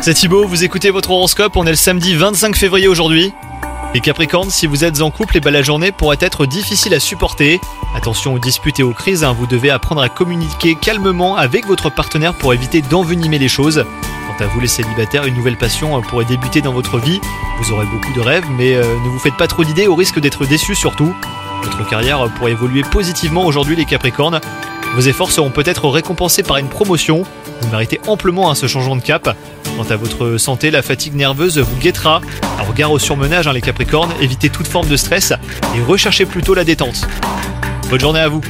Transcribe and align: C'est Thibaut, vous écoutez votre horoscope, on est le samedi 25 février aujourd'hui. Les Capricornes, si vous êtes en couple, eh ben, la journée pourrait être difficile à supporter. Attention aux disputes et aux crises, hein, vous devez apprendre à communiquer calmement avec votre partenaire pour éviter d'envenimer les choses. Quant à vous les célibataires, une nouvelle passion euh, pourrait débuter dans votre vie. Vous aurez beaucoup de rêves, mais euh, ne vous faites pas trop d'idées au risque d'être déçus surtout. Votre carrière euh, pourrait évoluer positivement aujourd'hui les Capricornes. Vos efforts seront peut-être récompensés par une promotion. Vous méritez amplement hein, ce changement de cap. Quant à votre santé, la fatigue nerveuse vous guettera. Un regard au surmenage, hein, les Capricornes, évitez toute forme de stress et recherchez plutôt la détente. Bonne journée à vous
C'est 0.00 0.14
Thibaut, 0.14 0.46
vous 0.46 0.62
écoutez 0.62 0.90
votre 0.90 1.10
horoscope, 1.10 1.56
on 1.56 1.66
est 1.66 1.70
le 1.70 1.74
samedi 1.74 2.14
25 2.14 2.54
février 2.54 2.86
aujourd'hui. 2.86 3.34
Les 3.92 3.98
Capricornes, 3.98 4.50
si 4.50 4.68
vous 4.68 4.84
êtes 4.84 5.00
en 5.00 5.10
couple, 5.10 5.38
eh 5.38 5.40
ben, 5.40 5.50
la 5.50 5.62
journée 5.62 5.90
pourrait 5.90 6.18
être 6.20 6.46
difficile 6.46 6.94
à 6.94 7.00
supporter. 7.00 7.60
Attention 7.96 8.34
aux 8.34 8.38
disputes 8.38 8.78
et 8.78 8.84
aux 8.84 8.92
crises, 8.92 9.24
hein, 9.24 9.34
vous 9.36 9.48
devez 9.48 9.70
apprendre 9.70 10.00
à 10.00 10.08
communiquer 10.08 10.76
calmement 10.76 11.34
avec 11.34 11.66
votre 11.66 11.90
partenaire 11.90 12.34
pour 12.34 12.54
éviter 12.54 12.80
d'envenimer 12.80 13.40
les 13.40 13.48
choses. 13.48 13.84
Quant 14.28 14.44
à 14.44 14.46
vous 14.46 14.60
les 14.60 14.68
célibataires, 14.68 15.24
une 15.24 15.34
nouvelle 15.34 15.58
passion 15.58 15.98
euh, 15.98 16.00
pourrait 16.02 16.26
débuter 16.26 16.60
dans 16.60 16.72
votre 16.72 17.00
vie. 17.00 17.20
Vous 17.60 17.72
aurez 17.72 17.86
beaucoup 17.86 18.12
de 18.12 18.20
rêves, 18.20 18.46
mais 18.56 18.76
euh, 18.76 18.84
ne 19.04 19.08
vous 19.08 19.18
faites 19.18 19.36
pas 19.36 19.48
trop 19.48 19.64
d'idées 19.64 19.88
au 19.88 19.96
risque 19.96 20.20
d'être 20.20 20.46
déçus 20.46 20.76
surtout. 20.76 21.12
Votre 21.64 21.84
carrière 21.88 22.20
euh, 22.20 22.28
pourrait 22.28 22.52
évoluer 22.52 22.82
positivement 22.82 23.44
aujourd'hui 23.44 23.74
les 23.74 23.86
Capricornes. 23.86 24.40
Vos 24.94 25.00
efforts 25.02 25.30
seront 25.30 25.50
peut-être 25.50 25.88
récompensés 25.88 26.42
par 26.42 26.56
une 26.56 26.68
promotion. 26.68 27.22
Vous 27.60 27.70
méritez 27.70 28.00
amplement 28.06 28.50
hein, 28.50 28.54
ce 28.54 28.66
changement 28.66 28.96
de 28.96 29.02
cap. 29.02 29.36
Quant 29.76 29.84
à 29.90 29.96
votre 29.96 30.38
santé, 30.38 30.70
la 30.70 30.82
fatigue 30.82 31.14
nerveuse 31.14 31.58
vous 31.58 31.76
guettera. 31.76 32.20
Un 32.58 32.62
regard 32.62 32.90
au 32.90 32.98
surmenage, 32.98 33.46
hein, 33.46 33.52
les 33.52 33.60
Capricornes, 33.60 34.12
évitez 34.20 34.48
toute 34.48 34.66
forme 34.66 34.88
de 34.88 34.96
stress 34.96 35.32
et 35.76 35.82
recherchez 35.82 36.26
plutôt 36.26 36.54
la 36.54 36.64
détente. 36.64 37.06
Bonne 37.90 38.00
journée 38.00 38.20
à 38.20 38.28
vous 38.28 38.40